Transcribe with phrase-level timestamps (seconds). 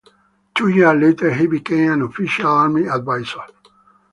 [0.55, 3.43] Two years later he became an unofficial army advisor.